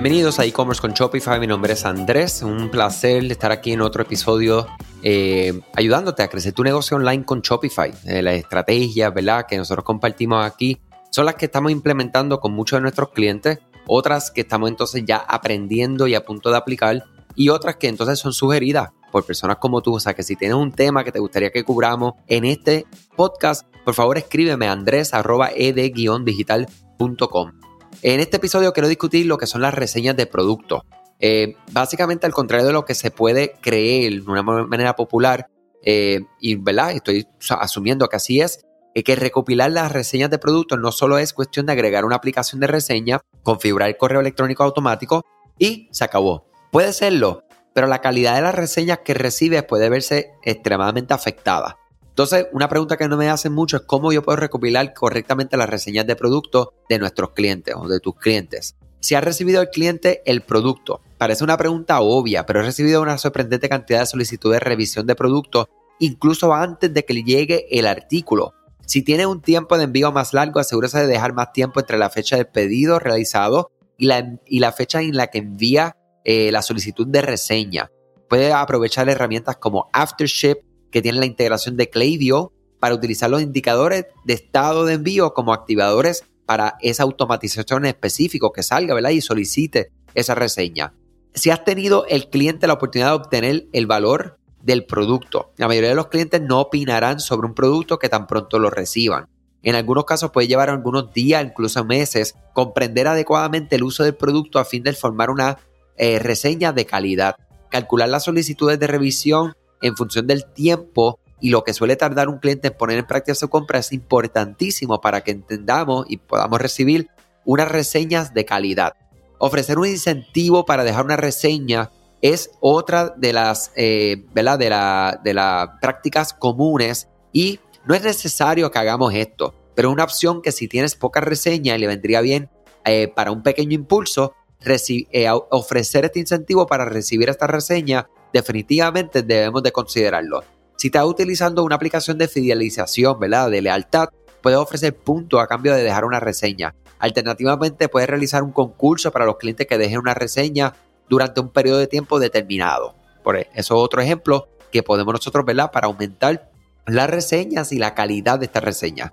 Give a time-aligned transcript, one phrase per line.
[0.00, 1.40] Bienvenidos a e-commerce con Shopify.
[1.40, 2.42] Mi nombre es Andrés.
[2.42, 4.68] Un placer estar aquí en otro episodio
[5.02, 7.92] eh, ayudándote a crecer tu negocio online con Shopify.
[8.04, 9.46] Eh, las estrategias, ¿verdad?
[9.48, 10.78] Que nosotros compartimos aquí
[11.10, 13.58] son las que estamos implementando con muchos de nuestros clientes.
[13.88, 17.02] Otras que estamos entonces ya aprendiendo y a punto de aplicar.
[17.34, 19.94] Y otras que entonces son sugeridas por personas como tú.
[19.94, 22.86] O sea que si tienes un tema que te gustaría que cubramos en este
[23.16, 27.67] podcast, por favor escríbeme a andres.ed-digital.com.
[28.02, 30.82] En este episodio quiero discutir lo que son las reseñas de productos.
[31.18, 35.48] Eh, básicamente al contrario de lo que se puede creer de una manera popular,
[35.82, 36.92] eh, y ¿verdad?
[36.92, 38.64] estoy asumiendo que así es,
[39.04, 42.66] que recopilar las reseñas de productos no solo es cuestión de agregar una aplicación de
[42.66, 45.24] reseña, configurar el correo electrónico automático
[45.56, 46.46] y se acabó.
[46.72, 51.78] Puede serlo, pero la calidad de las reseñas que recibes puede verse extremadamente afectada.
[52.18, 55.70] Entonces, una pregunta que no me hacen mucho es cómo yo puedo recopilar correctamente las
[55.70, 58.74] reseñas de productos de nuestros clientes o de tus clientes.
[58.98, 63.18] Si ha recibido el cliente el producto, parece una pregunta obvia, pero he recibido una
[63.18, 65.66] sorprendente cantidad de solicitudes de revisión de productos
[66.00, 68.52] incluso antes de que le llegue el artículo.
[68.84, 72.10] Si tiene un tiempo de envío más largo, asegúrese de dejar más tiempo entre la
[72.10, 76.62] fecha del pedido realizado y la, y la fecha en la que envía eh, la
[76.62, 77.92] solicitud de reseña.
[78.28, 84.06] Puede aprovechar herramientas como Aftership que tienen la integración de Klaviyo para utilizar los indicadores
[84.24, 89.10] de estado de envío como activadores para esa automatización específica que salga, ¿verdad?
[89.10, 90.94] Y solicite esa reseña.
[91.34, 95.90] Si has tenido el cliente la oportunidad de obtener el valor del producto, la mayoría
[95.90, 99.28] de los clientes no opinarán sobre un producto que tan pronto lo reciban.
[99.62, 104.58] En algunos casos puede llevar algunos días, incluso meses, comprender adecuadamente el uso del producto
[104.58, 105.58] a fin de formar una
[105.96, 107.36] eh, reseña de calidad.
[107.70, 112.38] Calcular las solicitudes de revisión en función del tiempo y lo que suele tardar un
[112.38, 117.08] cliente en poner en práctica su compra es importantísimo para que entendamos y podamos recibir
[117.44, 118.94] unas reseñas de calidad.
[119.38, 121.90] Ofrecer un incentivo para dejar una reseña
[122.20, 124.58] es otra de las, eh, ¿verdad?
[124.58, 129.92] De, la, de las prácticas comunes y no es necesario que hagamos esto, pero es
[129.92, 132.50] una opción que si tienes poca reseña y le vendría bien
[132.84, 134.34] eh, para un pequeño impulso,
[134.66, 140.44] eh, ofrecer este incentivo para recibir esta reseña definitivamente debemos de considerarlo.
[140.76, 143.50] Si estás utilizando una aplicación de fidelización, ¿verdad?
[143.50, 144.08] De lealtad,
[144.42, 146.74] puedes ofrecer puntos a cambio de dejar una reseña.
[146.98, 150.74] Alternativamente, puedes realizar un concurso para los clientes que dejen una reseña
[151.08, 152.94] durante un periodo de tiempo determinado.
[153.22, 155.70] Por e, eso es otro ejemplo que podemos nosotros, ¿verdad?
[155.72, 156.50] Para aumentar
[156.86, 159.12] las reseñas y la calidad de esta reseña.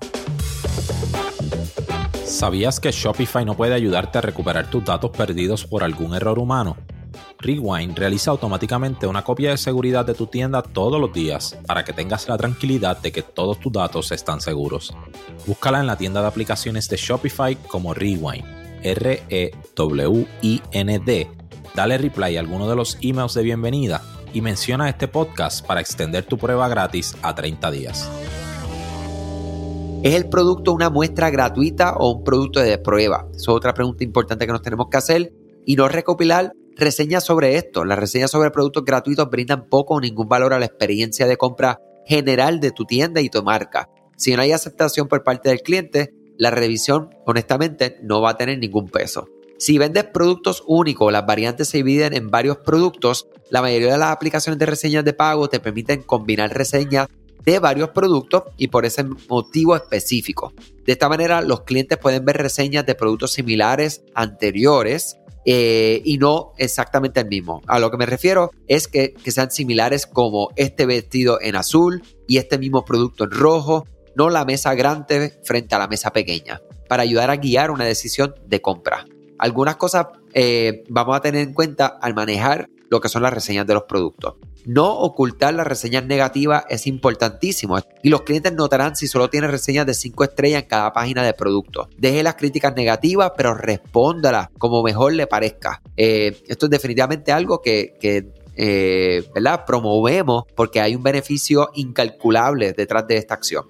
[2.24, 6.76] ¿Sabías que Shopify no puede ayudarte a recuperar tus datos perdidos por algún error humano?
[7.40, 11.94] Rewind realiza automáticamente una copia de seguridad de tu tienda todos los días para que
[11.94, 14.96] tengas la tranquilidad de que todos tus datos están seguros.
[15.46, 18.46] Búscala en la tienda de aplicaciones de Shopify como Rewind,
[18.84, 19.52] R-E-W-I-N-D.
[21.76, 24.02] Dale reply a alguno de los emails de bienvenida
[24.34, 28.10] y menciona este podcast para extender tu prueba gratis a 30 días.
[30.04, 33.26] ¿Es el producto una muestra gratuita o un producto de prueba?
[33.32, 35.34] Esa es otra pregunta importante que nos tenemos que hacer
[35.66, 37.86] y no recopilar reseñas sobre esto.
[37.86, 41.80] Las reseñas sobre productos gratuitos brindan poco o ningún valor a la experiencia de compra
[42.06, 43.90] general de tu tienda y tu marca.
[44.18, 48.60] Si no hay aceptación por parte del cliente, la revisión, honestamente, no va a tener
[48.60, 49.28] ningún peso.
[49.58, 54.12] Si vendes productos únicos, las variantes se dividen en varios productos, la mayoría de las
[54.12, 57.08] aplicaciones de reseñas de pago te permiten combinar reseñas
[57.46, 60.52] de varios productos y por ese motivo específico.
[60.86, 66.54] De esta manera, los clientes pueden ver reseñas de productos similares anteriores eh, y no
[66.58, 67.62] exactamente el mismo.
[67.68, 72.38] A lo que me refiero es que, sean similares como este vestido en azul y
[72.38, 77.04] este mismo producto en rojo, no la mesa grande frente a la mesa pequeña, para
[77.04, 79.06] ayudar a guiar una decisión de compra.
[79.38, 83.68] Algunas cosas eh, vamos a tener en cuenta al manejar lo que son las reseñas
[83.68, 84.36] de los productos.
[84.66, 89.86] No ocultar las reseñas negativas es importantísimo y los clientes notarán si solo tiene reseñas
[89.86, 91.88] de 5 estrellas en cada página de producto.
[91.98, 95.82] Deje las críticas negativas, pero respóndalas como mejor le parezca.
[95.96, 97.98] Eh, esto es definitivamente algo que,
[98.58, 99.24] eh,
[99.68, 103.66] promovemos porque hay un beneficio incalculable detrás de esta acción.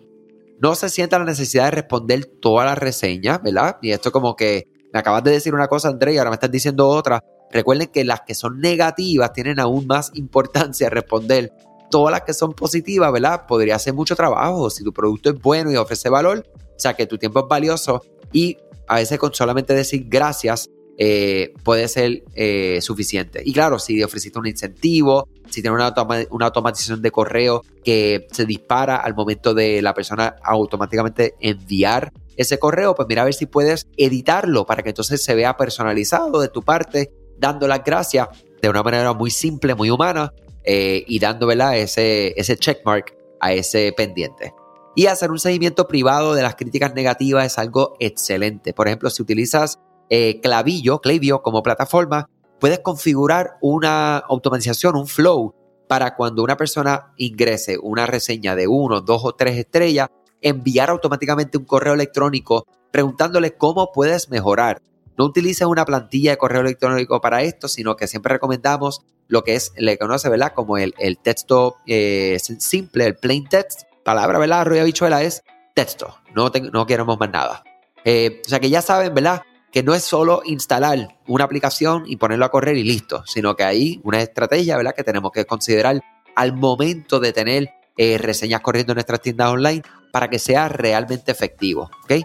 [0.60, 3.78] No se sienta la necesidad de responder todas las reseñas, ¿verdad?
[3.82, 6.50] Y esto como que me acabas de decir una cosa, André, y ahora me estás
[6.50, 7.22] diciendo otra.
[7.56, 11.54] Recuerden que las que son negativas tienen aún más importancia responder.
[11.90, 13.46] Todas las que son positivas, ¿verdad?
[13.48, 14.70] Podría hacer mucho trabajo.
[14.70, 18.04] Si tu producto es bueno y ofrece valor, o sea que tu tiempo es valioso
[18.34, 18.58] y
[18.88, 23.42] a veces con solamente decir gracias eh, puede ser eh, suficiente.
[23.46, 25.94] Y claro, si ofreciste un incentivo, si tienes una,
[26.32, 32.60] una, automatización de correo que se dispara al momento de la persona automáticamente enviar ese
[32.60, 36.50] correo, pues mira a ver si puedes editarlo para que entonces se vea personalizado de
[36.50, 38.28] tu parte, dando las gracias
[38.62, 40.34] de una manera muy simple, muy humana
[40.64, 44.54] eh, y dando ese, ese checkmark a ese pendiente.
[44.96, 48.74] Y hacer un seguimiento privado de las críticas negativas es algo excelente.
[48.74, 49.80] Por ejemplo, si utilizas
[50.10, 52.30] eh, Clavillo, Klaviyo como plataforma,
[52.60, 55.54] puedes configurar una automatización, un flow,
[55.88, 60.10] para cuando una persona ingrese una reseña de uno, dos o tres estrellas,
[60.42, 64.82] enviar automáticamente un correo electrónico preguntándole cómo puedes mejorar.
[65.18, 69.56] No utilices una plantilla de correo electrónico para esto, sino que siempre recomendamos lo que
[69.56, 70.54] es, le conoce, ¿verdad?
[70.54, 73.84] Como el, texto eh, simple, el plain text.
[74.04, 74.62] Palabra, ¿verdad?
[74.62, 76.16] Arroyo bichuela es texto.
[76.36, 77.64] No, no queremos más nada.
[78.04, 79.42] Eh, o sea que ya saben, ¿verdad?
[79.76, 83.66] que no es solo instalar una aplicación y ponerlo a correr y listo, sino que
[83.66, 84.96] hay una estrategia, ¿verdad?
[84.96, 86.02] Que tenemos que considerar
[86.34, 89.82] al momento de tener eh, reseñas corriendo en nuestras tiendas online
[90.14, 92.24] para que sea realmente efectivo, ¿ok?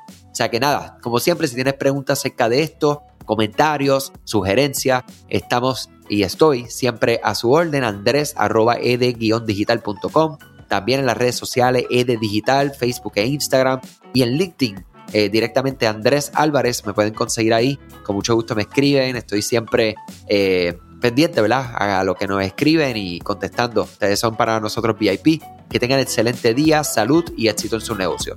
[0.49, 6.67] Que nada, como siempre, si tienes preguntas acerca de esto, comentarios, sugerencias, estamos y estoy
[6.71, 10.39] siempre a su orden, andrés arroba ed-digital.com,
[10.69, 13.81] también en las redes sociales ed digital, Facebook e Instagram
[14.15, 18.63] y en LinkedIn eh, directamente Andrés Álvarez, me pueden conseguir ahí, con mucho gusto me
[18.63, 19.97] escriben, estoy siempre
[20.29, 21.73] eh, pendiente, ¿verdad?
[21.75, 23.83] A lo que nos escriben y contestando.
[23.83, 25.43] Ustedes son para nosotros VIP.
[25.69, 28.37] Que tengan excelente día, salud y éxito en su negocio.